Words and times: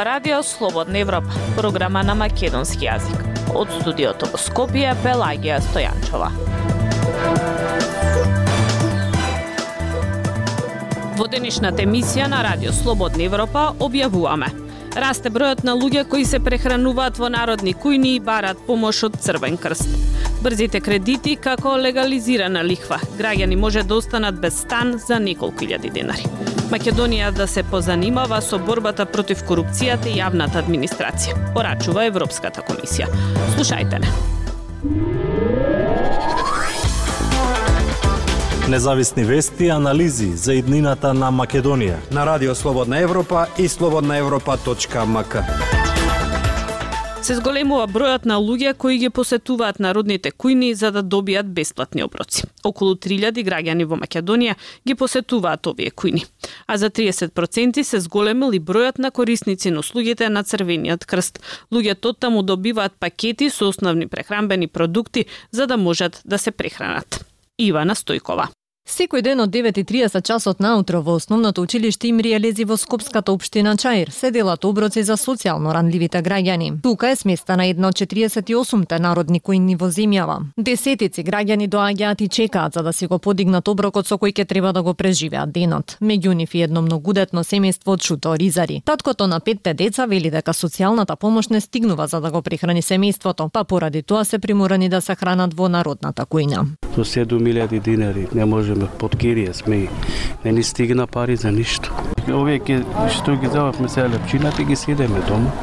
ова 0.00 0.04
радио 0.04 0.42
Слободна 0.42 0.98
Европа, 0.98 1.28
програма 1.56 2.00
на 2.02 2.14
македонски 2.14 2.86
јазик. 2.86 3.20
Од 3.52 3.68
студиото 3.80 4.30
во 4.32 4.38
Скопје 4.40 4.94
Пелагија 5.04 5.58
Стојанчова. 5.60 6.30
Во 11.18 11.26
денешната 11.28 11.84
емисија 11.84 12.30
на 12.32 12.40
Радио 12.46 12.72
Слободна 12.72 13.26
Европа 13.28 13.74
објавуваме 13.76 14.48
Расте 14.96 15.28
бројот 15.30 15.66
на 15.68 15.76
луѓе 15.76 16.06
кои 16.08 16.24
се 16.24 16.40
прехрануваат 16.40 17.20
во 17.20 17.28
народни 17.28 17.74
кујни 17.74 18.16
и 18.16 18.24
барат 18.24 18.58
помош 18.66 19.04
од 19.10 19.20
Црвен 19.20 19.60
крст. 19.60 19.92
Брзите 20.40 20.80
кредити 20.80 21.36
како 21.36 21.76
легализирана 21.76 22.64
лихва. 22.64 22.98
Граѓани 23.20 23.56
може 23.56 23.84
да 23.84 24.00
останат 24.00 24.40
без 24.40 24.62
стан 24.64 24.96
за 24.98 25.20
неколку 25.20 25.68
илјади 25.68 25.92
денари. 25.92 26.24
Македонија 26.70 27.32
да 27.34 27.48
се 27.50 27.64
позанимава 27.66 28.38
со 28.42 28.58
борбата 28.58 29.06
против 29.06 29.42
корупцијата 29.48 30.06
и 30.06 30.20
јавната 30.20 30.62
администрација, 30.62 31.34
порачува 31.54 32.04
Европската 32.06 32.62
комисија. 32.62 33.10
Слушајте 33.56 33.98
не. 34.04 34.12
Независни 38.70 39.24
вести 39.24 39.66
и 39.66 39.74
анализи 39.74 40.30
за 40.36 40.54
иднината 40.54 41.10
на 41.14 41.32
Македонија. 41.34 41.98
На 42.14 42.26
Радио 42.26 42.54
Слободна 42.54 43.02
Европа 43.02 43.46
и 43.58 43.68
слободнаевропа.мк. 43.68 45.79
Се 47.20 47.34
зголемува 47.36 47.84
бројот 47.84 48.24
на 48.24 48.38
луѓе 48.40 48.70
кои 48.80 48.96
ги 48.98 49.10
посетуваат 49.12 49.76
народните 49.84 50.30
кујни 50.32 50.70
за 50.72 50.88
да 50.90 51.02
добијат 51.04 51.50
бесплатни 51.52 52.02
оброци. 52.02 52.46
Околу 52.64 52.94
3000 52.96 53.44
граѓани 53.44 53.84
во 53.84 53.98
Македонија 54.00 54.54
ги 54.88 54.96
посетуваат 54.96 55.68
овие 55.68 55.92
кујни. 55.92 56.24
А 56.66 56.78
за 56.80 56.88
30% 56.90 57.82
се 57.84 58.00
зголемил 58.00 58.56
и 58.56 58.60
бројот 58.60 58.98
на 58.98 59.10
корисници 59.10 59.70
на 59.70 59.84
услугите 59.84 60.28
на 60.28 60.44
Црвениот 60.44 61.04
крст. 61.04 61.42
Луѓето 61.70 62.14
таму 62.18 62.42
добиваат 62.42 62.96
пакети 62.98 63.50
со 63.50 63.68
основни 63.68 64.08
прехранбени 64.08 64.66
продукти 64.66 65.26
за 65.52 65.66
да 65.66 65.76
можат 65.76 66.22
да 66.24 66.38
се 66.38 66.50
прехранат. 66.50 67.20
Ивана 67.58 67.94
Стојкова. 67.94 68.48
Секој 68.90 69.22
ден 69.22 69.38
од 69.38 69.52
9.30 69.54 70.24
часот 70.26 70.58
наутро 70.58 70.98
во 71.06 71.14
основното 71.14 71.62
училиште 71.62 72.08
им 72.08 72.18
реализи 72.20 72.64
во 72.66 72.76
Скопската 72.76 73.32
општина 73.32 73.76
Чаир 73.76 74.10
се 74.10 74.30
делат 74.30 74.64
оброци 74.64 75.04
за 75.06 75.14
социјално 75.16 75.70
ранливите 75.74 76.18
граѓани. 76.18 76.80
Тука 76.82 77.10
е 77.10 77.16
сместена 77.16 77.68
една 77.70 77.88
од 77.88 77.94
48-те 77.94 78.98
народни 78.98 79.40
кои 79.40 79.76
во 79.78 79.86
земјава. 79.94 80.40
Десетици 80.56 81.22
граѓани 81.22 81.68
доаѓаат 81.68 82.22
и 82.22 82.28
чекаат 82.28 82.74
за 82.74 82.82
да 82.82 82.92
си 82.92 83.06
го 83.06 83.18
подигнат 83.18 83.68
оброкот 83.68 84.06
со 84.06 84.18
кој 84.18 84.34
ќе 84.34 84.44
треба 84.44 84.72
да 84.72 84.82
го 84.82 84.94
преживеат 84.94 85.52
денот. 85.52 85.96
Меѓу 86.02 86.34
нив 86.34 86.54
и 86.54 86.62
едно 86.62 86.82
многудетно 86.82 87.44
семејство 87.44 87.94
од 87.94 88.02
Шуто 88.02 88.34
Ризари. 88.34 88.82
Таткото 88.84 89.26
на 89.26 89.40
петте 89.40 89.74
деца 89.74 90.06
вели 90.06 90.30
дека 90.30 90.50
социјалната 90.50 91.16
помош 91.16 91.48
не 91.48 91.60
стигнува 91.60 92.06
за 92.06 92.20
да 92.20 92.30
го 92.30 92.42
прехрани 92.42 92.82
семејството, 92.82 93.50
па 93.52 93.64
поради 93.64 94.02
тоа 94.02 94.24
се 94.24 94.38
приморани 94.38 94.88
да 94.88 95.00
се 95.00 95.14
хранат 95.14 95.54
во 95.54 95.68
народната 95.68 96.26
кујна. 96.26 96.66
Со 96.94 97.04
7.000 97.04 97.80
динари 97.80 98.26
не 98.34 98.44
можеме 98.44 98.88
под 98.98 99.14
кирија 99.16 99.52
сме 99.54 99.86
не 100.44 100.52
ни 100.52 100.62
стигна 100.62 101.06
пари 101.06 101.36
за 101.36 101.52
ништо. 101.52 101.94
Овие 102.26 102.58
ке, 102.58 102.82
што 103.14 103.36
ги 103.36 103.46
зававме 103.46 103.88
сега 103.88 104.08
лепчината 104.08 104.62
ги 104.62 104.76
седеме 104.76 105.22
дома, 105.28 105.54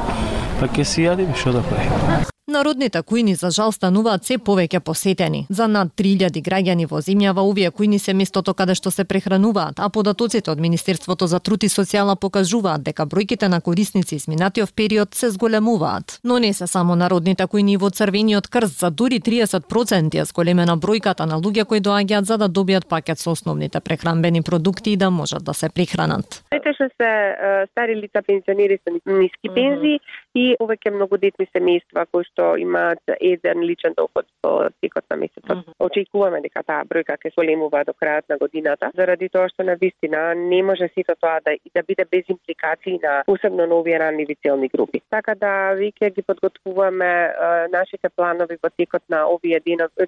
па 0.60 0.68
ке 0.68 0.84
си 0.84 1.04
јадеме 1.04 1.36
што 1.36 1.52
да 1.60 1.62
правиме. 1.68 2.37
Народните 2.58 2.98
кујни 3.06 3.36
за 3.38 3.52
жал 3.54 3.70
стануваат 3.70 4.24
се 4.26 4.36
повеќе 4.42 4.80
посетени. 4.82 5.44
За 5.48 5.68
над 5.70 5.92
3000 6.00 6.42
граѓани 6.42 6.88
во 6.90 6.98
земјава 7.06 7.44
овие 7.46 7.70
кујни 7.70 8.00
се 8.02 8.14
местото 8.18 8.54
каде 8.58 8.74
што 8.74 8.90
се 8.90 9.04
прехрануваат, 9.06 9.78
а 9.78 9.86
податоците 9.94 10.50
од 10.50 10.58
Министерството 10.58 11.28
за 11.30 11.38
труд 11.38 11.62
и 11.62 11.70
социјална 11.70 12.16
покажуваат 12.18 12.82
дека 12.82 13.06
бројките 13.06 13.46
на 13.46 13.60
корисници 13.60 14.16
изминатиот 14.16 14.72
период 14.74 15.14
се 15.14 15.30
зголемуваат. 15.30 16.18
Но 16.24 16.38
не 16.38 16.50
се 16.52 16.66
само 16.66 16.96
народните 16.96 17.46
кујни 17.46 17.76
во 17.78 17.90
Црвениот 17.90 18.48
крст, 18.48 18.80
за 18.80 18.90
дури 18.90 19.20
30% 19.20 20.18
е 20.18 20.24
зголемена 20.24 20.74
бројката 20.76 21.30
на 21.30 21.38
луѓе 21.38 21.64
кои 21.64 21.78
доаѓаат 21.78 22.26
за 22.26 22.38
да 22.42 22.48
добијат 22.48 22.88
пакет 22.88 23.22
со 23.22 23.30
основните 23.30 23.78
прехранбени 23.80 24.42
продукти 24.42 24.92
и 24.92 24.96
да 24.96 25.10
можат 25.10 25.44
да 25.44 25.54
се 25.54 25.70
прехранат. 25.70 26.42
Најтешно 26.50 26.90
се 26.90 27.12
стари 27.70 27.94
лица 28.02 28.18
пензионери 28.26 28.80
со 28.82 28.90
ниски 29.06 29.54
пензии. 29.54 30.00
И 30.38 30.56
повеќе 30.60 30.94
многодетни 30.94 31.46
семејства 31.54 32.06
кои 32.12 32.26
што 32.30 32.54
имаат 32.60 33.14
еден 33.20 33.64
личен 33.68 33.94
доход 33.96 34.26
во 34.44 34.70
текот 34.82 35.04
на 35.10 35.16
месецот. 35.16 35.56
Mm 35.56 35.62
-hmm. 35.64 35.74
Очекуваме 35.86 36.40
дека 36.40 36.62
таа 36.62 36.82
бројка 36.90 37.16
ќе 37.22 37.34
големува 37.36 37.84
до 37.84 37.92
крајот 38.00 38.26
на 38.28 38.36
годината, 38.42 38.90
заради 38.94 39.28
тоа 39.28 39.48
што 39.48 39.62
на 39.62 39.74
вистина 39.74 40.34
не 40.34 40.62
може 40.62 40.88
сето 40.94 41.14
тоа 41.20 41.40
да 41.44 41.52
и 41.52 41.70
да 41.74 41.82
биде 41.88 42.04
без 42.12 42.24
импликации 42.28 42.98
на 43.02 43.22
посебно 43.26 43.66
на 43.66 43.74
овие 43.74 43.98
ранливи 43.98 44.36
целни 44.42 44.68
групи. 44.68 45.00
Така 45.10 45.34
да 45.34 45.52
веќе 45.82 46.14
ги 46.14 46.22
подготвуваме 46.22 47.12
нашите 47.72 48.08
планови 48.16 48.56
во 48.62 48.70
текот 48.78 49.02
на 49.08 49.26
овие 49.34 49.60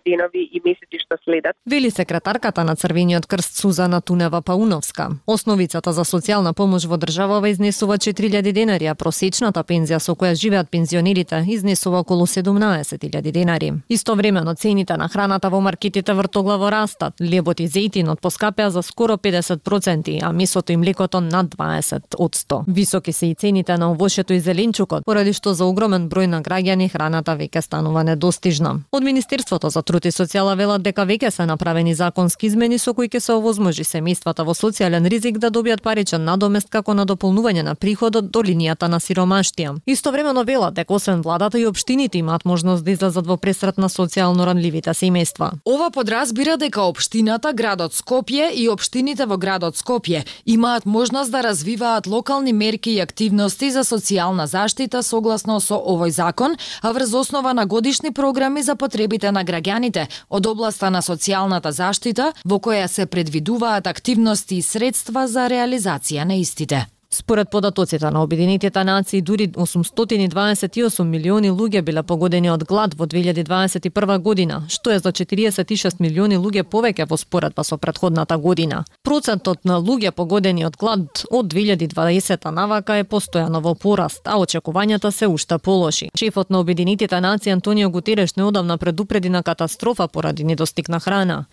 денови 0.06 0.42
и 0.52 0.60
месеци 0.64 0.98
што 1.04 1.16
следат. 1.24 1.56
Вели 1.66 1.90
секретарката 1.90 2.64
на 2.64 2.76
Црвениот 2.76 3.26
крст 3.26 3.56
Сузана 3.56 4.00
Тунева 4.00 4.42
Пауновска. 4.42 5.08
Основицата 5.26 5.92
за 5.92 6.04
социјална 6.04 6.52
помош 6.56 6.84
во 6.86 6.96
државава 6.96 7.48
изнесува 7.48 7.94
4000 7.98 8.52
денари, 8.52 8.86
а 8.86 8.94
просечната 8.94 9.60
пензија 9.64 9.98
со 9.98 10.14
која 10.20 10.34
живеат 10.34 10.70
пензионерите 10.70 11.44
изнесува 11.48 11.98
околу 12.00 12.26
17.000 12.26 13.32
денари. 13.32 13.72
Истовремено 13.88 14.54
цените 14.54 14.96
на 14.96 15.08
храната 15.08 15.50
во 15.50 15.60
маркетите 15.60 16.12
вртоглаво 16.12 16.70
растат. 16.70 17.14
Лебот 17.20 17.60
и 17.60 17.68
зејтинот 17.68 18.20
поскапеа 18.20 18.70
за 18.70 18.82
скоро 18.82 19.16
50%, 19.16 20.18
а 20.22 20.32
месото 20.32 20.72
и 20.72 20.76
млекото 20.76 21.20
над 21.20 21.46
20 21.56 22.14
од 22.18 22.36
100. 22.36 22.62
Високи 22.68 23.12
се 23.12 23.26
и 23.26 23.34
цените 23.34 23.76
на 23.76 23.90
овошето 23.92 24.32
и 24.32 24.40
зеленчукот, 24.40 25.04
поради 25.04 25.32
што 25.32 25.54
за 25.54 25.64
огромен 25.64 26.08
број 26.08 26.26
на 26.26 26.42
граѓани 26.42 26.90
храната 26.90 27.36
веќе 27.36 27.60
станува 27.60 28.04
недостижна. 28.04 28.80
Од 28.92 29.02
Министерството 29.02 29.70
за 29.70 29.82
труд 29.82 30.04
и 30.04 30.10
социјала 30.10 30.56
велат 30.56 30.82
дека 30.82 31.06
веќе 31.06 31.30
се 31.30 31.46
направени 31.46 31.94
законски 31.94 32.46
измени 32.46 32.78
со 32.78 32.94
кои 32.94 33.08
ќе 33.08 33.20
се 33.20 33.32
овозможи 33.32 33.84
семејствата 33.84 34.44
во 34.44 34.54
социјален 34.54 35.08
ризик 35.08 35.38
да 35.38 35.50
добијат 35.50 35.82
паричен 35.82 36.24
надомест 36.24 36.68
како 36.68 36.94
на 36.94 37.06
дополнување 37.06 37.62
на 37.62 37.74
приходот 37.74 38.30
до 38.30 38.42
линијата 38.42 38.88
на 38.88 39.00
сиромаштија. 39.00 39.76
Истовремено 40.00 40.44
велат 40.44 40.74
дека 40.74 40.94
освен 40.94 41.20
владата 41.20 41.60
и 41.60 41.66
општините 41.66 42.18
имаат 42.18 42.44
можност 42.44 42.84
да 42.84 42.90
излезат 42.90 43.26
во 43.26 43.36
пресрет 43.36 43.76
на 43.78 43.88
социјално 43.92 44.46
ранливите 44.48 44.94
семејства. 44.96 45.50
Ова 45.68 45.90
подразбира 45.90 46.56
дека 46.56 46.86
општината, 46.88 47.52
градот 47.52 47.92
Скопје 47.92 48.48
и 48.48 48.64
општините 48.72 49.26
во 49.28 49.36
градот 49.36 49.76
Скопје 49.76 50.22
имаат 50.46 50.86
можност 50.86 51.30
да 51.30 51.42
развиваат 51.44 52.06
локални 52.06 52.52
мерки 52.52 52.90
и 52.96 53.00
активности 53.00 53.68
за 53.70 53.84
социјална 53.84 54.46
заштита 54.48 55.02
согласно 55.02 55.60
со 55.60 55.76
овој 55.76 56.08
закон, 56.16 56.56
а 56.80 56.92
врз 56.96 57.12
основа 57.14 57.52
на 57.52 57.66
годишни 57.66 58.10
програми 58.10 58.62
за 58.62 58.76
потребите 58.76 59.32
на 59.32 59.44
граѓаните 59.44 60.06
од 60.30 60.46
областа 60.46 60.88
на 60.90 61.02
социјалната 61.02 61.76
заштита, 61.76 62.32
во 62.44 62.56
која 62.56 62.88
се 62.88 63.04
предвидуваат 63.04 63.86
активности 63.86 64.56
и 64.56 64.62
средства 64.62 65.26
за 65.28 65.44
реализација 65.52 66.24
на 66.24 66.40
истите. 66.40 66.86
Според 67.12 67.50
податоците 67.50 68.10
на 68.10 68.22
Обединетите 68.22 68.84
нации, 68.84 69.22
дури 69.22 69.48
828 69.48 71.04
милиони 71.04 71.50
луѓе 71.50 71.82
биле 71.82 72.02
погодени 72.02 72.50
од 72.50 72.64
глад 72.64 72.94
во 72.94 73.06
2021 73.06 74.18
година, 74.18 74.62
што 74.68 74.90
е 74.94 74.98
за 74.98 75.10
46 75.10 75.98
милиони 75.98 76.38
луѓе 76.38 76.62
повеќе 76.62 77.08
во 77.10 77.16
споредба 77.18 77.64
со 77.64 77.78
претходната 77.78 78.38
година. 78.38 78.84
Процентот 79.02 79.64
на 79.64 79.80
луѓе 79.82 80.10
погодени 80.10 80.64
од 80.64 80.76
глад 80.76 81.24
од 81.30 81.50
2020 81.50 82.50
навака 82.50 83.00
е 83.02 83.04
постојано 83.04 83.60
во 83.60 83.74
пораст, 83.74 84.22
а 84.24 84.38
очекувањата 84.38 85.10
се 85.10 85.26
уште 85.26 85.58
полоши. 85.58 86.10
Шефот 86.14 86.50
на 86.50 86.60
Обединетите 86.60 87.20
нации 87.20 87.50
Антонио 87.50 87.90
Гутереш 87.90 88.36
неодамна 88.36 88.78
предупреди 88.78 89.28
на 89.28 89.42
катастрофа 89.42 90.08
поради 90.08 90.44
недостиг 90.44 90.88
на 90.88 91.00
храна. 91.00 91.46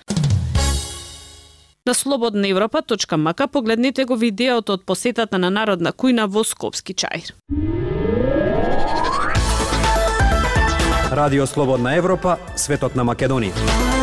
На 1.88 1.94
слободна 1.94 2.48
погледнете 3.48 4.06
го 4.06 4.16
видеото 4.16 4.74
од 4.74 4.84
посетата 4.86 5.40
на 5.40 5.48
Народна 5.50 5.94
кујна 5.96 6.26
во 6.28 6.44
Скопски 6.44 6.94
чаир. 6.94 7.32
Радио 11.12 11.48
Слободна 11.48 11.96
Европа, 11.96 12.36
светот 12.56 13.00
на 13.00 13.08
Македонија 13.08 13.97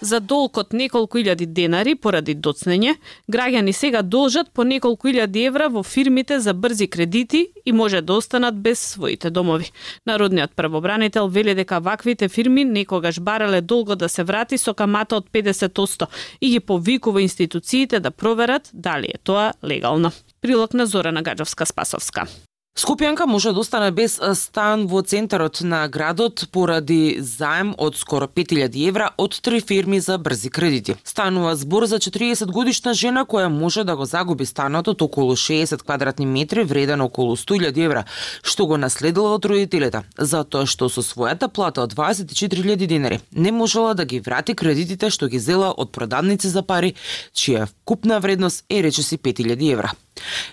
за 0.00 0.20
долг 0.20 0.58
од 0.58 0.72
неколку 0.72 1.18
илјади 1.18 1.46
денари 1.46 1.94
поради 1.94 2.34
доцнење, 2.34 2.94
граѓани 3.30 3.72
сега 3.72 4.02
должат 4.02 4.50
по 4.52 4.64
неколку 4.64 5.08
илјади 5.08 5.46
евра 5.48 5.68
во 5.68 5.82
фирмите 5.82 6.40
за 6.40 6.54
брзи 6.54 6.88
кредити 6.88 7.46
и 7.64 7.72
може 7.72 8.00
да 8.00 8.14
останат 8.14 8.60
без 8.60 8.80
своите 8.80 9.30
домови. 9.30 9.70
Народниот 10.06 10.54
првобранител 10.56 11.28
вели 11.28 11.54
дека 11.54 11.80
ваквите 11.80 12.28
фирми 12.28 12.64
некогаш 12.64 13.20
барале 13.20 13.60
долго 13.60 13.96
да 13.96 14.08
се 14.08 14.24
врати 14.24 14.58
со 14.58 14.74
камата 14.74 15.16
од 15.16 15.30
50% 15.32 16.06
и 16.40 16.50
ги 16.50 16.60
повикува 16.60 17.22
институциите 17.22 18.00
да 18.00 18.10
проверат 18.10 18.70
дали 18.72 19.06
е 19.14 19.18
тоа 19.24 19.52
легално. 19.64 20.12
Прилог 20.40 20.74
на 20.74 20.86
Зорана 20.86 21.22
Гаджовска-Спасовска. 21.22 22.47
Скопјанка 22.78 23.26
може 23.26 23.50
да 23.52 23.58
остане 23.58 23.90
без 23.90 24.20
стан 24.38 24.84
во 24.86 25.00
центарот 25.02 25.58
на 25.66 25.80
градот 25.90 26.44
поради 26.54 27.16
заем 27.18 27.72
од 27.74 27.96
скоро 27.98 28.28
5000 28.30 28.78
евра 28.88 29.08
од 29.18 29.34
три 29.42 29.58
фирми 29.60 29.98
за 30.00 30.18
брзи 30.18 30.50
кредити. 30.50 30.94
Станува 31.04 31.56
збор 31.56 31.86
за 31.90 31.98
40 31.98 32.46
годишна 32.54 32.94
жена 32.94 33.26
која 33.26 33.48
може 33.48 33.82
да 33.84 33.96
го 33.96 34.06
загуби 34.06 34.46
станот 34.46 34.88
од 34.88 35.02
околу 35.02 35.34
60 35.34 35.82
квадратни 35.82 36.26
метри 36.26 36.62
вреден 36.62 37.00
околу 37.00 37.34
100.000 37.36 37.84
евра, 37.84 38.04
што 38.42 38.66
го 38.66 38.76
наследила 38.76 39.34
од 39.34 39.44
родителите, 39.44 40.06
затоа 40.16 40.62
што 40.62 40.86
со 40.88 41.02
својата 41.02 41.48
плата 41.50 41.82
од 41.82 41.98
24.000 41.98 42.86
денари 42.86 43.18
не 43.32 43.50
можела 43.50 43.94
да 43.94 44.04
ги 44.04 44.20
врати 44.20 44.54
кредитите 44.54 45.10
што 45.10 45.26
ги 45.26 45.42
зела 45.42 45.74
од 45.74 45.90
продавници 45.90 46.46
за 46.46 46.62
пари, 46.62 46.94
чија 47.34 47.66
купна 47.84 48.20
вредност 48.20 48.64
е 48.70 48.82
речиси 48.82 49.18
5000 49.18 49.72
евра. 49.72 49.98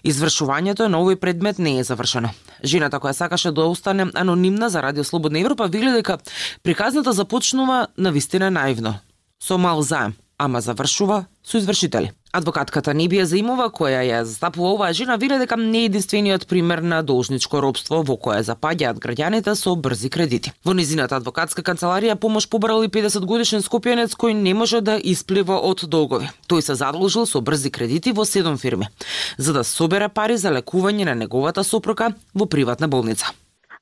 Извршувањето 0.03 0.87
на 0.87 0.99
овој 1.01 1.15
предмет 1.15 1.59
не 1.59 1.79
е 1.79 1.83
завршено. 1.83 2.29
Жената 2.63 2.99
која 2.99 3.13
сакаше 3.13 3.51
да 3.51 3.65
остане 3.65 4.07
анонимна 4.13 4.69
за 4.69 4.81
Радио 4.81 5.03
Слободна 5.03 5.39
Европа 5.39 5.67
вели 5.67 5.91
дека 5.91 6.17
приказната 6.63 7.13
започнува 7.13 7.87
на 7.97 8.11
вистина 8.11 8.51
наивно, 8.51 8.99
со 9.39 9.57
мал 9.57 9.81
заем, 9.81 10.15
ама 10.37 10.61
завршува 10.61 11.25
со 11.43 11.57
извршители. 11.57 12.11
Адвокатката 12.35 12.91
Небија 12.91 13.23
Заимова, 13.23 13.69
која 13.71 14.01
ја 14.03 14.23
застапува 14.27 14.73
оваа 14.73 14.93
жена, 14.93 15.15
вели 15.15 15.37
дека 15.39 15.55
не 15.55 15.85
е 15.85 15.85
единствениот 15.87 16.47
пример 16.47 16.81
на 16.83 17.01
должничко 17.03 17.61
робство 17.63 18.01
во 18.03 18.17
кое 18.17 18.41
запаѓаат 18.43 18.99
граѓаните 18.99 19.55
со 19.55 19.75
брзи 19.75 20.09
кредити. 20.09 20.51
Во 20.65 20.73
низината 20.73 21.15
адвокатска 21.15 21.63
канцеларија 21.63 22.17
помош 22.19 22.49
побрал 22.49 22.83
и 22.83 22.91
50 22.91 23.23
годишен 23.25 23.63
скопјанец 23.63 24.17
кој 24.19 24.33
не 24.33 24.53
може 24.53 24.81
да 24.81 24.97
исплива 24.99 25.61
од 25.61 25.87
долгови. 25.87 26.27
Тој 26.49 26.61
се 26.61 26.75
задолжил 26.75 27.25
со 27.25 27.39
брзи 27.39 27.71
кредити 27.71 28.11
во 28.11 28.25
7 28.25 28.59
фирми, 28.59 28.91
за 29.37 29.53
да 29.53 29.63
собере 29.63 30.09
пари 30.09 30.37
за 30.37 30.51
лекување 30.51 31.05
на 31.05 31.15
неговата 31.15 31.63
сопруга 31.63 32.11
во 32.33 32.45
приватна 32.45 32.87
болница 32.87 33.31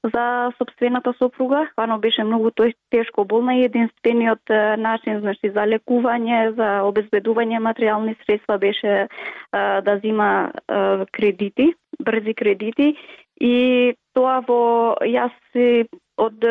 за 0.04 0.52
собствената 0.58 1.14
сопруга. 1.18 1.68
Ано 1.78 2.00
беше 2.00 2.24
многу 2.24 2.52
тој 2.52 2.74
тешко 2.92 3.26
болна 3.26 3.56
и 3.56 3.66
единствениот 3.66 4.50
начин 4.78 5.20
значи 5.20 5.50
за 5.50 5.64
лекување, 5.68 6.56
за 6.58 6.70
обезбедување 6.88 7.62
материјални 7.64 8.16
средства 8.26 8.58
беше 8.58 9.08
а, 9.52 9.82
да 9.82 10.00
зима 10.04 10.52
а, 10.68 11.06
кредити, 11.12 11.74
брзи 12.00 12.34
кредити 12.34 12.96
и 13.40 13.94
тоа 14.14 14.42
во 14.48 14.96
јас 15.02 15.34
од 16.18 16.44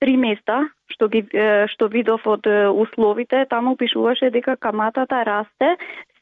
три 0.00 0.16
места 0.16 0.66
што 0.92 1.08
ги 1.08 1.22
што 1.72 1.88
видов 1.88 2.26
од 2.26 2.46
условите, 2.46 3.46
таму 3.50 3.76
пишуваше 3.76 4.30
дека 4.30 4.56
каматата 4.56 5.22
расте 5.24 5.76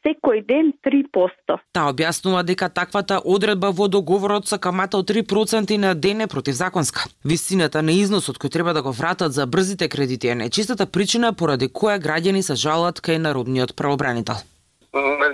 секој 0.04 0.44
ден 0.46 0.72
3%. 0.84 1.58
Таа 1.72 1.90
објаснува 1.92 2.44
дека 2.44 2.68
таквата 2.68 3.20
одредба 3.24 3.72
во 3.72 3.88
договорот 3.88 4.48
со 4.48 4.58
камата 4.58 5.00
од 5.00 5.10
3% 5.10 5.76
на 5.78 5.94
ден 5.94 6.20
е 6.20 6.26
противзаконска. 6.26 7.08
Висината 7.24 7.82
на 7.82 7.92
износот 7.92 8.38
кој 8.38 8.52
треба 8.52 8.72
да 8.72 8.82
го 8.82 8.92
вратат 8.92 9.32
за 9.32 9.46
брзите 9.46 9.88
кредити 9.88 10.28
е 10.28 10.40
најчистата 10.44 10.86
причина 10.86 11.32
поради 11.32 11.68
која 11.68 11.98
граѓани 11.98 12.42
се 12.42 12.54
жалат 12.54 13.00
кај 13.00 13.18
народниот 13.18 13.76
правобранител 13.76 14.44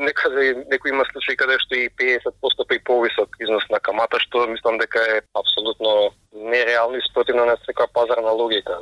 некаде 0.00 0.64
некој 0.70 0.94
има 0.94 1.04
случаи 1.10 1.36
каде 1.36 1.58
што 1.62 1.76
и 1.76 1.88
50% 2.00 2.66
па 2.68 2.74
и 2.74 2.82
повисок 2.84 3.36
износ 3.40 3.66
на 3.70 3.80
камата, 3.80 4.18
што 4.20 4.46
мислам 4.48 4.78
дека 4.78 5.00
е 5.16 5.20
апсолутно 5.34 6.12
нереално 6.32 6.96
и 6.96 7.06
спротивно 7.08 7.46
на 7.46 7.56
секоја 7.66 7.88
пазарна 7.92 8.32
логика. 8.32 8.80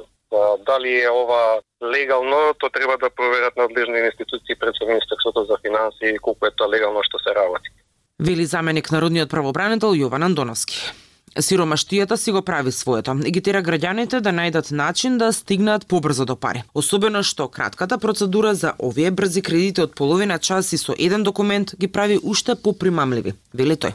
Дали 0.66 1.02
е 1.02 1.10
ова 1.10 1.60
легално, 1.82 2.54
то 2.58 2.70
треба 2.70 2.98
да 2.98 3.10
проверат 3.10 3.56
надлежни 3.56 3.98
институции 3.98 4.54
пред 4.60 4.75
Министерството 4.88 5.44
за 5.44 5.56
финансии 5.66 6.19
колку 6.19 6.46
е 6.46 6.50
тоа 6.56 6.69
легално 6.69 7.02
што 7.02 7.19
се 7.19 7.34
работи. 7.34 7.69
Вели 8.20 8.44
заменик 8.44 8.90
народниот 8.90 9.30
правобранител 9.30 9.94
Јован 9.94 10.25
Андоновски. 10.25 10.92
Сиромаштијата 11.38 12.16
си 12.16 12.32
го 12.32 12.42
прави 12.42 12.72
своето 12.72 13.14
и 13.25 13.30
ги 13.30 13.40
тера 13.40 13.62
граѓаните 13.62 14.20
да 14.20 14.32
најдат 14.34 14.72
начин 14.72 15.19
да 15.19 15.32
стигнат 15.32 15.86
побрзо 15.86 16.25
до 16.25 16.36
пари. 16.36 16.64
Особено 16.74 17.22
што 17.22 17.48
кратката 17.48 17.98
процедура 17.98 18.54
за 18.54 18.74
овие 18.78 19.10
брзи 19.10 19.42
кредити 19.42 19.81
од 19.86 19.94
половина 19.94 20.38
час 20.38 20.72
и 20.72 20.78
со 20.78 20.94
еден 20.98 21.22
документ 21.22 21.74
ги 21.78 21.88
прави 21.88 22.19
уште 22.22 22.54
попримамливи, 22.54 23.34
вели 23.54 23.76
тој. 23.76 23.94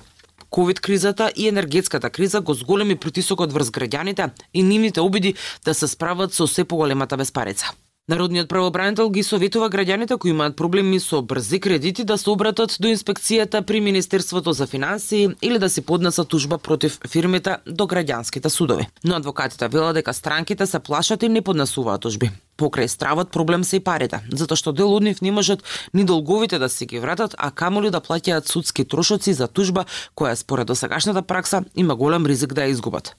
Ковид 0.53 0.79
кризата 0.79 1.31
и 1.35 1.47
енергетската 1.47 2.09
криза 2.09 2.41
го 2.41 2.53
зголеми 2.53 2.95
притисокот 2.95 3.53
врз 3.53 3.71
граѓаните 3.73 4.29
и 4.53 4.63
нивните 4.63 5.01
обиди 5.01 5.33
да 5.65 5.73
се 5.73 5.87
справат 5.87 6.33
со 6.33 6.47
се 6.47 6.63
поголемата 6.63 7.17
беспарица. 7.17 7.71
Народниот 8.09 8.49
правобранител 8.49 9.09
ги 9.09 9.23
советува 9.23 9.69
граѓаните 9.69 10.17
кои 10.17 10.29
имаат 10.29 10.55
проблеми 10.55 10.99
со 10.99 11.21
брзи 11.21 11.59
кредити 11.59 12.03
да 12.03 12.17
се 12.17 12.29
обратат 12.29 12.77
до 12.79 12.87
инспекцијата 12.87 13.63
при 13.65 13.81
Министерството 13.81 14.53
за 14.53 14.67
финансии 14.67 15.29
или 15.41 15.59
да 15.59 15.69
се 15.69 15.81
поднесат 15.81 16.29
тужба 16.29 16.57
против 16.57 16.99
фирмите 17.07 17.57
до 17.65 17.87
граѓанските 17.87 18.47
судови. 18.47 18.87
Но 19.03 19.15
адвокатите 19.15 19.67
велат 19.67 19.95
дека 19.95 20.13
странките 20.13 20.65
се 20.65 20.79
плашат 20.79 21.23
и 21.23 21.29
не 21.29 21.41
поднесуваат 21.41 22.01
тужби. 22.01 22.29
Покрај 22.63 22.87
стравот 22.87 23.27
проблем 23.27 23.65
се 23.67 23.77
и 23.77 23.83
парите, 23.83 24.21
затоа 24.31 24.55
што 24.55 24.71
дел 24.71 24.93
од 24.95 25.03
нив 25.03 25.19
не 25.19 25.33
можат 25.35 25.65
ни 25.91 26.05
долговите 26.07 26.59
да 26.59 26.69
се 26.71 26.85
ги 26.87 27.01
вратат, 27.03 27.35
а 27.37 27.51
камоли 27.51 27.91
да 27.91 27.99
плаќаат 27.99 28.47
судски 28.47 28.85
трошоци 28.87 29.33
за 29.35 29.49
тужба 29.51 29.83
која 30.15 30.37
според 30.39 30.71
досагашната 30.71 31.21
пракса 31.27 31.65
има 31.75 31.97
голем 31.99 32.23
ризик 32.25 32.53
да 32.53 32.63
ја 32.63 32.71
изгубат. 32.71 33.17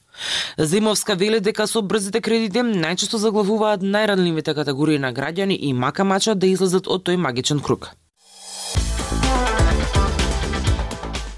Зимовска 0.56 1.14
вели 1.14 1.41
дека 1.44 1.67
со 1.69 1.82
брзите 1.82 2.25
кредити 2.25 2.64
најчесто 2.64 3.20
заглавуваат 3.20 3.85
најранливите 3.85 4.55
категории 4.56 4.99
на 4.99 5.12
граѓани 5.12 5.61
и 5.61 5.75
мака 5.75 6.08
мачат 6.08 6.38
да 6.38 6.49
излезат 6.49 6.88
од 6.88 7.05
тој 7.05 7.20
магичен 7.20 7.61
круг. 7.61 7.93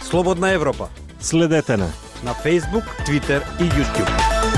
Слободна 0.07 0.55
Европа. 0.55 0.89
Следете 1.19 1.77
на 1.77 1.91
на 2.23 2.35
Facebook, 2.35 2.87
Twitter 3.07 3.43
и 3.61 3.65
YouTube. 3.65 4.56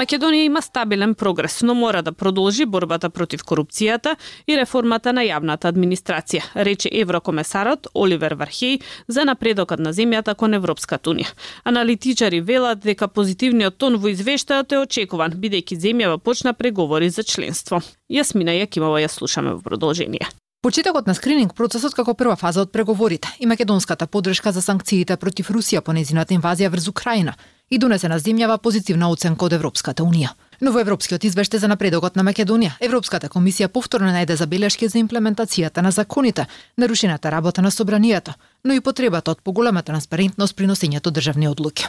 Македонија 0.00 0.46
има 0.48 0.62
стабилен 0.64 1.12
прогрес, 1.14 1.58
но 1.62 1.74
мора 1.74 2.00
да 2.02 2.12
продолжи 2.12 2.64
борбата 2.64 3.10
против 3.10 3.42
корупцијата 3.44 4.14
и 4.46 4.56
реформата 4.56 5.12
на 5.12 5.20
јавната 5.26 5.68
администрација, 5.68 6.40
рече 6.54 6.88
еврокомесарот 7.02 7.90
Оливер 7.94 8.32
Вархеј 8.40 8.80
за 9.08 9.26
напредокот 9.28 9.82
на 9.84 9.92
земјата 9.92 10.34
кон 10.34 10.56
Европската 10.56 11.12
унија. 11.12 11.28
Аналитичари 11.64 12.40
велат 12.40 12.80
дека 12.80 13.08
позитивниот 13.08 13.76
тон 13.76 14.00
во 14.00 14.08
извештајот 14.08 14.72
е 14.72 14.80
очекуван, 14.86 15.36
бидејќи 15.36 15.76
земјава 15.84 16.16
почна 16.16 16.54
преговори 16.56 17.10
за 17.10 17.22
членство. 17.22 17.82
Јасмина 18.08 18.56
Јакимова 18.56 19.04
ја 19.04 19.12
слушаме 19.12 19.52
во 19.52 19.60
продолжение. 19.60 20.24
Почетокот 20.62 21.06
на 21.06 21.14
скрининг 21.14 21.52
процесот 21.54 21.92
како 21.94 22.14
прва 22.14 22.40
фаза 22.40 22.64
од 22.64 22.72
преговорите 22.72 23.28
и 23.38 23.46
македонската 23.46 24.06
подршка 24.06 24.52
за 24.52 24.62
санкциите 24.62 25.16
против 25.16 25.50
Русија 25.50 25.80
по 25.80 25.92
незината 25.92 26.32
инвазија 26.32 26.72
врз 26.72 26.88
Украина 26.88 27.36
и 27.70 27.78
донесе 27.78 28.08
на 28.08 28.18
земјава 28.18 28.58
позитивна 28.58 29.08
оценка 29.10 29.44
од 29.46 29.52
Европската 29.52 30.02
Унија. 30.02 30.34
Но 30.60 30.72
во 30.72 30.80
Европскиот 30.80 31.24
извеште 31.24 31.58
за 31.58 31.68
напредокот 31.68 32.16
на 32.16 32.24
Македонија, 32.26 32.74
Европската 32.80 33.28
комисија 33.28 33.68
повторно 33.68 34.10
најде 34.12 34.36
забелешки 34.36 34.88
за 34.88 34.98
имплементацијата 34.98 35.82
на 35.82 35.90
законите, 35.90 36.46
нарушената 36.76 37.30
работа 37.30 37.62
на 37.62 37.70
собранието, 37.70 38.34
но 38.64 38.74
и 38.74 38.80
потребата 38.80 39.30
од 39.30 39.40
поголема 39.42 39.82
транспарентност 39.82 40.56
при 40.56 40.66
носењето 40.66 41.10
државни 41.10 41.48
одлуки. 41.48 41.86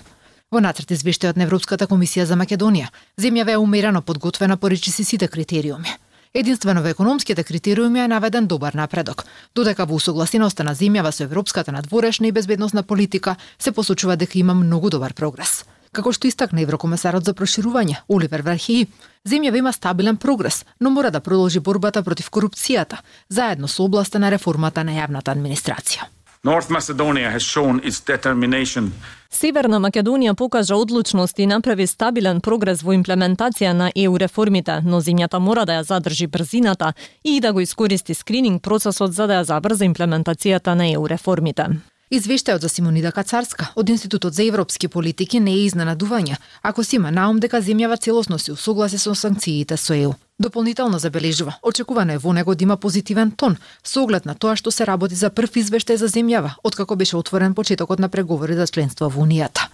Во 0.52 0.60
нацрт 0.60 0.92
извештајот 0.92 1.38
на 1.38 1.44
Европската 1.44 1.88
комисија 1.88 2.24
за 2.24 2.36
Македонија, 2.36 2.88
земјава 3.18 3.52
е 3.52 3.58
умерено 3.58 4.02
подготвена 4.02 4.58
по 4.58 4.70
речиси 4.70 5.04
сите 5.04 5.28
критериуми. 5.28 5.98
Единствено 6.34 6.82
во 6.82 6.88
економските 6.88 7.44
критериуми 7.44 8.00
е 8.00 8.08
наведен 8.08 8.46
добар 8.48 8.74
напредок, 8.74 9.26
додека 9.56 9.86
во 9.86 9.98
усогласеноста 10.00 10.64
на 10.64 10.72
земјава 10.72 11.12
со 11.12 11.26
европската 11.28 11.72
надворешна 11.76 12.28
и 12.28 12.32
безбедносна 12.32 12.84
политика 12.84 13.36
се 13.60 13.72
посочува 13.72 14.16
дека 14.16 14.40
има 14.40 14.54
многу 14.54 14.90
добар 14.90 15.14
прогрес. 15.14 15.66
Како 15.92 16.14
што 16.16 16.28
истакна 16.28 16.64
еврокомесарот 16.64 17.26
за 17.28 17.34
проширување 17.36 17.98
Оливер 18.08 18.46
Вархи, 18.48 18.88
земјава 19.28 19.60
има 19.60 19.74
стабилен 19.74 20.16
прогрес, 20.16 20.64
но 20.80 20.90
мора 20.90 21.12
да 21.12 21.20
продолжи 21.20 21.60
борбата 21.60 22.04
против 22.04 22.32
корупцијата, 22.32 23.04
заедно 23.28 23.68
со 23.68 23.84
областа 23.84 24.20
на 24.20 24.32
реформата 24.32 24.84
на 24.84 24.96
јавната 24.96 25.36
администрација. 25.36 26.08
North 26.44 26.72
Macedonia 26.72 27.30
has 27.30 27.44
shown 27.44 27.84
its 27.84 28.00
determination 28.00 28.94
Северна 29.32 29.80
Македонија 29.80 30.34
покажа 30.36 30.76
одлучност 30.76 31.40
и 31.40 31.46
направи 31.48 31.86
стабилен 31.88 32.42
прогрес 32.44 32.82
во 32.84 32.92
имплементација 32.94 33.72
на 33.74 33.88
ЕУ 33.96 34.18
реформите, 34.20 34.82
но 34.84 35.00
земјата 35.00 35.40
мора 35.40 35.64
да 35.66 35.78
ја 35.80 35.86
задржи 35.88 36.28
брзината 36.28 36.92
и 37.24 37.40
да 37.40 37.54
го 37.54 37.62
искористи 37.64 38.14
скрининг 38.14 38.62
процесот 38.62 39.14
за 39.14 39.28
да 39.28 39.40
ја 39.40 39.48
забрза 39.54 39.88
имплементацијата 39.88 40.76
на 40.76 40.92
ЕУ 40.92 41.08
реформите. 41.08 41.70
Извештајот 42.12 42.60
за 42.60 42.70
Симонида 42.70 43.12
Кацарска 43.16 43.70
од 43.76 43.90
Институтот 43.90 44.34
за 44.34 44.44
европски 44.44 44.88
политики 44.88 45.40
не 45.40 45.54
е 45.54 45.64
изненадување, 45.70 46.36
ако 46.62 46.84
се 46.84 46.98
има 46.98 47.12
наум 47.12 47.40
дека 47.40 47.62
земјава 47.62 47.98
целосно 47.98 48.40
се 48.40 48.52
усогласи 48.52 48.98
со 48.98 49.16
санкциите 49.16 49.78
со 49.78 49.94
ЕУ. 49.94 50.14
Дополнително 50.42 51.00
забележува, 51.00 51.54
очекувано 51.62 52.14
е 52.14 52.18
во 52.18 52.34
него 52.34 52.56
да 52.56 52.64
има 52.64 52.78
позитивен 52.78 53.32
тон, 53.32 53.58
со 53.84 54.02
оглед 54.02 54.26
на 54.26 54.34
тоа 54.34 54.56
што 54.58 54.72
се 54.74 54.88
работи 54.90 55.14
за 55.16 55.30
прв 55.30 55.54
извештај 55.62 56.02
за 56.02 56.10
земјава, 56.10 56.56
откако 56.64 56.96
беше 56.96 57.18
отворен 57.18 57.54
почетокот 57.54 58.00
на 58.00 58.10
преговори 58.10 58.56
за 58.58 58.66
членство 58.66 59.10
во 59.10 59.22
Унијата. 59.22 59.70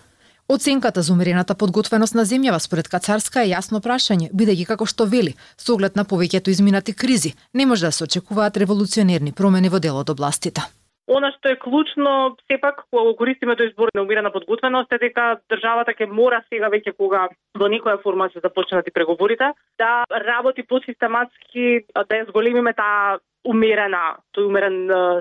Оценката 0.50 1.02
за 1.02 1.14
умерената 1.14 1.56
подготвеност 1.56 2.16
на 2.16 2.26
земјава 2.26 2.60
според 2.60 2.88
Кацарска 2.92 3.46
е 3.46 3.54
јасно 3.56 3.80
прашање, 3.80 4.28
бидејќи 4.36 4.66
како 4.68 4.86
што 4.86 5.08
вели, 5.08 5.38
со 5.58 5.72
оглед 5.74 5.96
на 5.96 6.04
повеќето 6.04 6.52
изминати 6.52 6.94
кризи, 6.94 7.36
не 7.54 7.66
може 7.66 7.86
да 7.86 7.92
се 7.92 8.04
очекуваат 8.04 8.58
револуционерни 8.58 9.32
промени 9.32 9.70
во 9.70 9.80
делот 9.80 10.10
областите. 10.10 10.68
Она 11.08 11.32
што 11.32 11.50
е 11.50 11.56
клучно, 11.56 12.36
сепак, 12.52 12.84
кога 12.92 13.04
го 13.08 13.16
користиме 13.16 13.56
тој 13.56 13.72
збор 13.74 13.90
на 13.96 14.04
умирена 14.04 14.32
подготвеност, 14.32 14.92
е 14.92 15.00
дека 15.00 15.40
државата 15.48 15.96
ќе 15.96 16.10
мора 16.12 16.42
сега 16.50 16.68
веќе 16.68 16.98
кога 16.98 17.30
во 17.56 17.70
некоја 17.72 18.02
форма 18.04 18.28
се 18.30 18.42
да 18.42 18.50
започнат 18.50 18.84
да 18.84 18.92
и 18.92 18.96
преговорите, 18.96 19.54
да 19.80 20.04
работи 20.12 20.68
посистематски, 20.68 21.88
да 21.96 22.12
ја 22.12 22.28
зголемиме 22.28 22.74
таа 22.74 23.20
умерена, 23.48 24.18
тој 24.36 24.48
умерен 24.50 24.78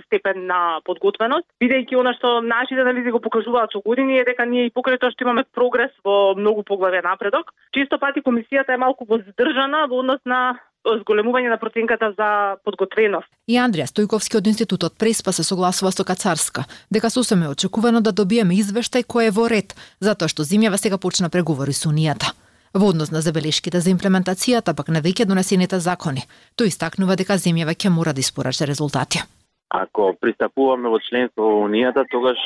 степен 0.06 0.46
на 0.50 0.80
подготвеност, 0.84 1.46
бидејќи 1.62 1.98
она 2.00 2.12
што 2.18 2.40
нашите 2.42 2.82
анализи 2.82 3.14
го 3.14 3.22
покажуваат 3.22 3.72
со 3.72 3.80
години 3.84 4.18
е 4.18 4.24
дека 4.26 4.46
ние 4.46 4.66
и 4.66 4.74
покрај 4.74 4.98
тоа 4.98 5.14
што 5.14 5.22
имаме 5.22 5.46
прогрес 5.54 5.94
во 6.04 6.34
многу 6.34 6.66
поглавја 6.66 7.04
напредок, 7.06 7.54
чисто 7.74 7.98
пати 8.02 8.24
комисијата 8.26 8.74
е 8.74 8.82
малку 8.82 9.06
воздржана 9.06 9.86
во 9.86 10.02
однос 10.02 10.20
на 10.24 10.58
зголемување 11.00 11.50
на 11.50 11.58
проценката 11.58 12.12
за 12.16 12.56
подготвеност. 12.64 13.28
И 13.46 13.58
Андреја 13.58 13.86
Стојковски 13.90 14.38
од 14.38 14.46
Институтот 14.46 14.98
Преспа 14.98 15.32
се 15.32 15.44
согласува 15.44 15.92
со 15.92 16.04
Кацарска, 16.04 16.64
дека 16.90 17.10
сосеме 17.10 17.48
очекувано 17.48 18.00
да 18.00 18.12
добиеме 18.12 18.54
извештај 18.54 19.06
кој 19.06 19.28
е 19.28 19.34
во 19.34 19.48
ред, 19.48 19.74
затоа 20.00 20.28
што 20.28 20.42
зимјава 20.42 20.78
сега 20.78 20.98
почна 20.98 21.30
преговори 21.30 21.72
со 21.72 21.90
Унијата. 21.90 22.32
Во 22.74 22.90
однос 22.92 23.10
на 23.10 23.20
забелешките 23.20 23.80
за 23.80 23.90
имплементацијата 23.90 24.74
пак 24.76 24.88
на 24.88 25.00
веќе 25.00 25.24
донесените 25.24 25.80
закони, 25.80 26.26
тој 26.58 26.72
истакнува 26.72 27.16
дека 27.16 27.38
земјава 27.40 27.74
ќе 27.74 27.90
мора 27.90 28.12
да 28.12 28.20
испорача 28.20 28.66
резултати. 28.66 29.22
Ако 29.68 30.14
пристапуваме 30.20 30.88
во 30.88 30.98
членство 31.02 31.42
во 31.42 31.64
Унијата, 31.66 32.04
тогаш 32.10 32.38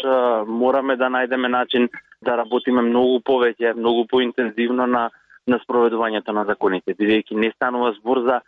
мораме 0.47 0.97
да 0.97 1.11
најдеме 1.13 1.49
начин 1.49 1.89
да 2.23 2.37
работиме 2.37 2.83
многу 2.83 3.21
повеќе, 3.21 3.75
многу 3.77 4.07
поинтензивно 4.09 4.87
на 4.87 5.11
на 5.51 5.59
спроведувањето 5.65 6.33
на 6.37 6.47
законите, 6.49 6.95
бидејќи 6.95 7.37
не 7.37 7.53
станува 7.57 7.93
збор 7.99 8.23
за 8.29 8.41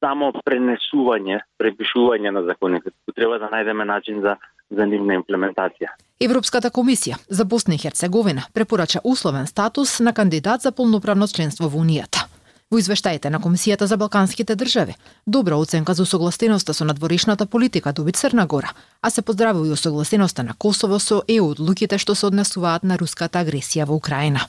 само 0.00 0.32
пренесување, 0.44 1.40
препишување 1.60 2.32
на 2.32 2.42
законите. 2.48 2.92
Треба 3.14 3.38
да 3.38 3.52
најдеме 3.52 3.84
начин 3.84 4.20
за 4.24 4.36
за 4.70 4.86
нивна 4.86 5.14
имплементација. 5.20 5.94
Европската 6.20 6.70
комисија 6.70 7.18
за 7.28 7.44
Босна 7.44 7.74
и 7.74 7.78
Херцеговина 7.78 8.46
препорача 8.54 9.00
условен 9.04 9.46
статус 9.46 10.00
на 10.00 10.12
кандидат 10.12 10.62
за 10.62 10.72
полноправно 10.72 11.28
членство 11.28 11.68
во 11.68 11.78
Унијата. 11.78 12.26
Во 12.70 12.80
извештаите 12.82 13.30
на 13.30 13.38
Комисијата 13.38 13.86
за 13.86 13.96
Балканските 13.96 14.56
држави, 14.56 14.96
добра 15.26 15.54
оценка 15.56 15.94
за 15.94 16.06
согласеноста 16.06 16.74
со 16.74 16.84
надворешната 16.84 17.46
политика 17.46 17.92
доби 17.92 18.12
Црна 18.12 18.46
Гора, 18.46 18.72
а 19.02 19.10
се 19.10 19.22
поздравува 19.22 19.72
и 19.72 19.76
согласеноста 19.76 20.42
на 20.42 20.54
Косово 20.58 20.98
со 20.98 21.22
ЕУ 21.28 21.50
одлуките 21.50 21.98
што 21.98 22.14
се 22.14 22.26
однесуваат 22.26 22.82
на 22.82 22.98
руската 22.98 23.38
агресија 23.38 23.86
во 23.86 23.94
Украина. 23.94 24.40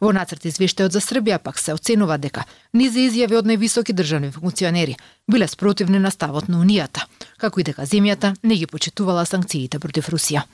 Во 0.00 0.12
нацрт 0.12 0.44
извештајот 0.44 0.92
за 0.92 1.00
Србија 1.00 1.38
пак 1.40 1.58
се 1.58 1.72
оценува 1.72 2.18
дека 2.20 2.44
низ 2.76 2.96
изјави 3.00 3.38
од 3.38 3.48
највисоки 3.48 3.96
државни 3.96 4.30
функционери 4.32 4.96
биле 5.28 5.48
спротивни 5.48 5.98
на 5.98 6.10
ставот 6.12 6.48
на 6.52 6.60
Унијата, 6.60 7.08
како 7.40 7.60
и 7.60 7.64
дека 7.64 7.88
земјата 7.88 8.34
не 8.42 8.60
ги 8.60 8.66
почитувала 8.66 9.24
санкциите 9.24 9.80
против 9.80 10.12
Русија. 10.12 10.44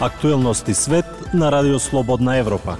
Актуелности 0.00 0.74
свет 0.74 1.06
на 1.34 1.50
Радио 1.52 1.78
Слободна 1.78 2.36
Европа. 2.36 2.78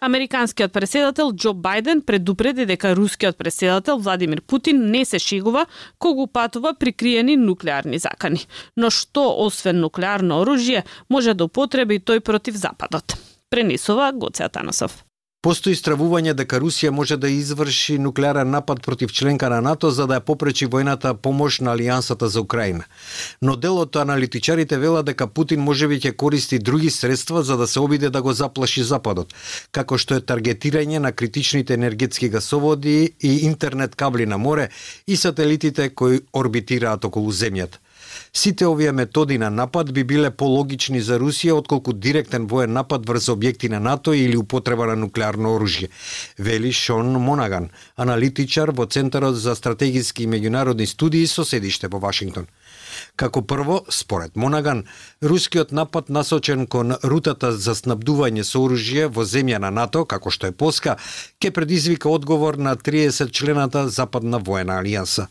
Американскиот 0.00 0.72
преседател 0.72 1.32
Џо 1.36 1.52
Бајден 1.52 2.00
предупреди 2.00 2.64
дека 2.64 2.94
рускиот 2.96 3.36
преседател 3.36 3.98
Владимир 3.98 4.40
Путин 4.40 4.90
не 4.90 5.04
се 5.04 5.18
шигува 5.18 5.66
кога 5.98 6.26
патува 6.26 6.72
прикриени 6.74 7.36
нуклеарни 7.36 7.98
закани. 7.98 8.46
Но 8.76 8.88
што 8.90 9.28
освен 9.44 9.80
нуклеарно 9.84 10.40
оружје 10.40 10.86
може 11.10 11.34
да 11.34 11.44
употреби 11.44 12.00
тој 12.00 12.20
против 12.20 12.56
Западот? 12.56 13.18
Пренесува 13.50 14.12
Гоце 14.12 14.48
Атанасов. 14.48 15.04
Постои 15.40 15.72
стравување 15.72 16.34
дека 16.36 16.58
Русија 16.60 16.90
може 16.92 17.16
да 17.16 17.28
изврши 17.32 17.94
нуклеарен 18.06 18.50
напад 18.52 18.82
против 18.84 19.12
членка 19.16 19.48
на 19.48 19.60
НАТО 19.64 19.90
за 19.90 20.04
да 20.06 20.18
ја 20.18 20.24
попречи 20.30 20.68
војната 20.68 21.14
помош 21.14 21.60
на 21.64 21.72
Алијансата 21.72 22.28
за 22.28 22.42
Украина. 22.44 22.84
Но 23.40 23.56
дел 23.56 23.78
од 23.80 23.96
аналитичарите 23.96 24.76
вела 24.76 25.00
дека 25.02 25.26
Путин 25.26 25.64
можеби 25.64 25.96
ќе 25.96 26.12
користи 26.12 26.58
други 26.58 26.90
средства 26.90 27.42
за 27.42 27.56
да 27.56 27.66
се 27.66 27.80
обиде 27.80 28.10
да 28.10 28.22
го 28.22 28.36
заплаши 28.36 28.84
Западот, 28.84 29.32
како 29.72 29.96
што 29.96 30.20
е 30.20 30.20
таргетирање 30.20 31.00
на 31.00 31.12
критичните 31.12 31.74
енергетски 31.74 32.28
гасоводи 32.28 33.14
и 33.20 33.36
интернет 33.48 33.96
кабли 33.96 34.26
на 34.26 34.38
море 34.38 34.68
и 35.06 35.16
сателитите 35.16 35.88
кои 35.88 36.20
орбитираат 36.36 37.04
околу 37.04 37.32
земјата. 37.32 37.80
Сите 38.32 38.66
овие 38.66 38.92
методи 38.92 39.38
на 39.38 39.50
напад 39.50 39.92
би 39.92 40.04
биле 40.04 40.30
пологични 40.30 41.00
за 41.02 41.18
Русија 41.18 41.56
отколку 41.58 41.92
директен 41.92 42.46
воен 42.46 42.72
напад 42.72 43.08
врз 43.08 43.26
објекти 43.34 43.68
на 43.68 43.80
НАТО 43.80 44.12
или 44.14 44.36
употреба 44.36 44.86
на 44.86 44.94
нуклеарно 44.94 45.50
оружје, 45.58 45.88
вели 46.38 46.70
Шон 46.72 47.10
Монаган, 47.18 47.70
аналитичар 47.96 48.70
во 48.70 48.86
Центарот 48.86 49.34
за 49.34 49.54
стратегиски 49.54 50.22
и 50.22 50.28
меѓународни 50.28 50.86
студии 50.86 51.26
со 51.26 51.44
седиште 51.44 51.88
во 51.88 51.98
Вашингтон. 51.98 52.46
Како 53.16 53.42
прво, 53.42 53.82
според 53.88 54.36
Монаган, 54.36 54.84
рускиот 55.22 55.72
напад 55.72 56.08
насочен 56.08 56.66
кон 56.66 56.94
рутата 57.02 57.50
за 57.52 57.74
снабдување 57.74 58.44
со 58.46 58.62
оружје 58.62 59.08
во 59.10 59.26
земја 59.26 59.58
на 59.58 59.70
НАТО, 59.70 60.04
како 60.04 60.30
што 60.30 60.46
е 60.46 60.52
Поска, 60.52 60.98
ќе 61.42 61.50
предизвика 61.50 62.08
одговор 62.08 62.54
на 62.54 62.76
30 62.76 63.32
члената 63.32 63.88
Западна 63.88 64.38
воена 64.38 64.78
алијанса. 64.78 65.26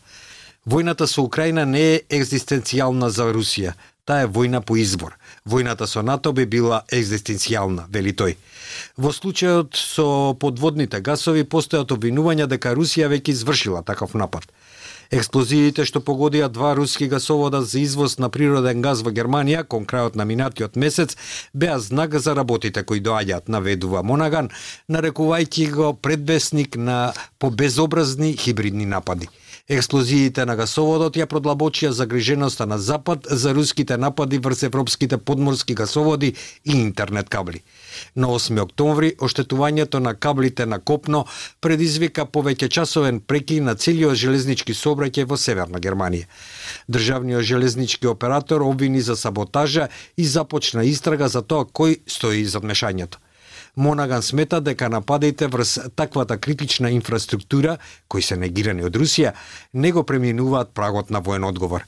Војната 0.66 1.06
со 1.06 1.22
Украина 1.24 1.64
не 1.64 1.80
е 1.80 2.00
екзистенцијална 2.20 3.08
за 3.08 3.30
Русија. 3.32 3.72
Таа 4.04 4.26
е 4.26 4.28
војна 4.28 4.60
по 4.60 4.76
избор. 4.76 5.14
Војната 5.48 5.86
со 5.86 6.02
НАТО 6.02 6.32
би 6.36 6.44
била 6.44 6.82
екзистенцијална, 6.92 7.86
вели 7.88 8.12
тој. 8.12 8.36
Во 8.96 9.08
случајот 9.08 9.72
со 9.72 10.36
подводните 10.36 11.00
гасови 11.00 11.46
постојат 11.48 11.94
обвинувања 11.96 12.46
дека 12.46 12.74
Русија 12.76 13.08
веќе 13.08 13.32
извршила 13.32 13.82
таков 13.82 14.12
напад. 14.14 14.44
Експлозиите 15.10 15.86
што 15.88 16.04
погодија 16.04 16.50
два 16.52 16.74
руски 16.76 17.08
гасовода 17.08 17.62
за 17.64 17.80
извоз 17.80 18.18
на 18.18 18.28
природен 18.28 18.82
газ 18.84 19.00
во 19.02 19.10
Германија 19.16 19.64
кон 19.64 19.88
крајот 19.88 20.14
на 20.14 20.28
минатиот 20.28 20.76
месец 20.76 21.16
беа 21.54 21.80
знак 21.80 22.18
за 22.20 22.36
работите 22.36 22.84
кои 22.84 23.00
доаѓаат, 23.00 23.48
наведува 23.48 24.02
Монаган, 24.02 24.52
нарекувајќи 24.92 25.70
го 25.72 25.94
предвесник 25.94 26.76
на 26.76 27.14
побезобразни 27.38 28.36
хибридни 28.36 28.86
напади. 28.86 29.28
Експлозиите 29.70 30.42
на 30.50 30.56
гасоводот 30.58 31.14
ја 31.14 31.28
продлабочија 31.30 31.92
загриженоста 31.94 32.64
на 32.66 32.78
Запад 32.82 33.28
за 33.30 33.52
руските 33.54 33.96
напади 33.96 34.40
врз 34.42 34.64
европските 34.66 35.18
подморски 35.18 35.76
гасоводи 35.78 36.32
и 36.64 36.72
интернет 36.72 37.28
кабли. 37.28 37.62
На 38.16 38.26
8 38.26 38.60
октомври, 38.64 39.12
оштетувањето 39.20 40.02
на 40.02 40.14
каблите 40.14 40.66
на 40.66 40.80
копно 40.80 41.22
предизвика 41.60 42.26
повеќе 42.26 42.68
часовен 42.68 43.20
преки 43.20 43.60
на 43.60 43.76
целиот 43.76 44.18
железнички 44.18 44.74
сообраќај 44.74 45.30
во 45.30 45.38
Северна 45.38 45.78
Германија. 45.78 46.26
Државниот 46.90 47.46
железнички 47.46 48.10
оператор 48.10 48.66
обвини 48.66 49.00
за 49.00 49.16
саботажа 49.16 49.88
и 50.16 50.24
започна 50.24 50.82
истрага 50.82 51.28
за 51.28 51.42
тоа 51.42 51.62
кој 51.62 52.00
стои 52.06 52.44
за 52.44 52.58
мешањето. 52.58 53.22
Монаган 53.76 54.22
смета 54.22 54.60
дека 54.60 54.88
нападите 54.88 55.46
врз 55.46 55.78
таквата 55.96 56.38
критична 56.38 56.90
инфраструктура, 56.90 57.78
кои 58.08 58.22
се 58.22 58.36
негирани 58.36 58.84
од 58.84 58.96
Русија, 58.96 59.32
не 59.74 59.92
го 59.92 60.04
преминуваат 60.04 60.74
прагот 60.74 61.10
на 61.10 61.20
воен 61.20 61.44
одговор. 61.44 61.86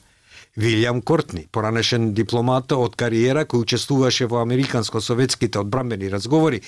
Вилјам 0.56 1.00
Кортни, 1.00 1.46
поранешен 1.50 2.10
дипломат 2.12 2.72
од 2.76 2.96
кариера 2.96 3.46
кој 3.48 3.64
учествуваше 3.64 4.26
во 4.28 4.42
американско-советските 4.44 5.58
одбрамбени 5.58 6.10
разговори, 6.12 6.60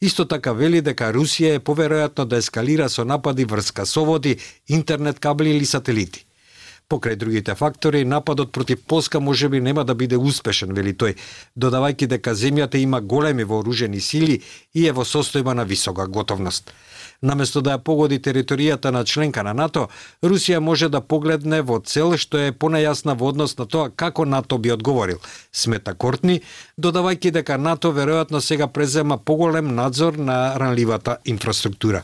исто 0.00 0.26
така 0.28 0.52
вели 0.52 0.82
дека 0.84 1.08
Русија 1.12 1.56
е 1.56 1.64
поверојатно 1.64 2.26
да 2.28 2.36
ескалира 2.36 2.88
со 2.88 3.04
напади 3.04 3.44
врз 3.44 3.72
касоводи, 3.72 4.36
интернет 4.68 5.18
кабли 5.18 5.56
или 5.56 5.64
сателити. 5.64 6.26
Покрај 6.90 7.14
другите 7.16 7.54
фактори, 7.54 8.04
нападот 8.04 8.50
против 8.52 8.82
Полска 8.82 9.20
можеби 9.20 9.60
нема 9.60 9.84
да 9.84 9.94
биде 9.94 10.16
успешен, 10.18 10.72
вели 10.74 10.90
тој, 10.90 11.14
додавајќи 11.54 12.06
дека 12.10 12.34
земјата 12.34 12.80
има 12.82 13.00
големи 13.00 13.44
вооружени 13.44 14.00
сили 14.00 14.40
и 14.74 14.86
е 14.88 14.92
во 14.92 15.04
состојба 15.06 15.54
на 15.54 15.64
висока 15.64 16.06
готовност. 16.06 16.72
Наместо 17.22 17.60
да 17.62 17.76
ја 17.76 17.84
погоди 17.84 18.18
територијата 18.18 18.90
на 18.90 19.04
членка 19.04 19.42
на 19.46 19.52
НАТО, 19.54 19.88
Русија 20.22 20.58
може 20.58 20.88
да 20.88 21.00
погледне 21.00 21.62
во 21.62 21.78
цел 21.78 22.16
што 22.16 22.38
е 22.42 22.52
понајасна 22.52 23.14
во 23.14 23.28
однос 23.30 23.54
на 23.58 23.66
тоа 23.66 23.90
како 23.90 24.24
НАТО 24.24 24.58
би 24.58 24.72
одговорил, 24.72 25.20
смета 25.52 25.94
Кортни, 25.94 26.40
додавајќи 26.74 27.30
дека 27.30 27.58
НАТО 27.58 27.92
веројатно 27.92 28.40
сега 28.40 28.66
презема 28.66 29.18
поголем 29.18 29.74
надзор 29.76 30.18
на 30.18 30.58
ранливата 30.58 31.18
инфраструктура. 31.24 32.02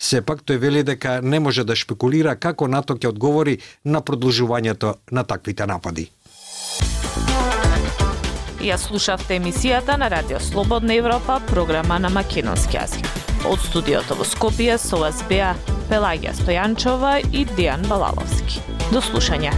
Сепак 0.00 0.40
тој 0.48 0.56
вели 0.58 0.82
дека 0.82 1.20
не 1.22 1.40
може 1.40 1.64
да 1.68 1.76
шпекулира 1.76 2.32
како 2.40 2.66
НАТО 2.66 2.96
ќе 2.96 3.12
одговори 3.12 3.58
на 3.84 4.00
продолжувањето 4.00 4.94
на 5.12 5.24
таквите 5.24 5.66
напади. 5.68 6.08
Ја 8.60 8.76
слушавте 8.76 9.36
емисијата 9.36 9.96
на 10.00 10.08
Радио 10.08 10.40
Слободна 10.40 10.94
Европа, 10.94 11.40
програма 11.48 11.98
на 11.98 12.08
македонски 12.08 12.76
јазик. 12.76 13.06
Од 13.48 13.60
студиото 13.64 14.16
во 14.16 14.24
Скопје 14.28 14.76
со 14.80 15.00
вас 15.00 15.22
беа 15.28 15.54
Пелагија 15.88 16.34
Стојанчова 16.36 17.14
и 17.32 17.46
Дијан 17.56 17.88
Балаловски. 17.88 18.60
До 18.92 19.00
слушање. 19.00 19.52